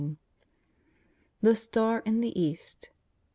i^L« 0.01 0.17
THE 1.43 1.55
STAE 1.55 2.01
IN 2.05 2.21
THE 2.21 2.33
EAST. 2.41 2.89